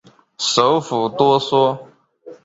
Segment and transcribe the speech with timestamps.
[0.39, 1.87] 首府多索。